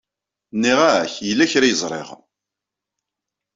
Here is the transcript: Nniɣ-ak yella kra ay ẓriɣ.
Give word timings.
Nniɣ-ak 0.55 1.13
yella 1.27 1.45
kra 1.51 1.65
ay 1.67 1.73
ẓriɣ. 1.81 2.09